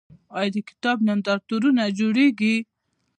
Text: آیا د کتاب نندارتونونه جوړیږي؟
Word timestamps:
آیا 0.37 0.51
د 0.55 0.57
کتاب 0.69 0.97
نندارتونونه 1.07 1.83
جوړیږي؟ 1.99 2.55